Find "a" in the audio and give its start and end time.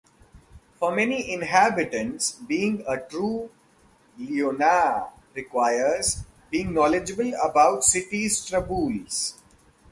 2.87-2.97